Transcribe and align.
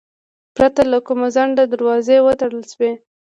پرته 0.55 0.81
له 0.91 0.99
کوم 1.05 1.19
ځنډه 1.35 1.63
دروازې 1.73 2.17
وتړل 2.21 2.63
شوې. 2.73 2.91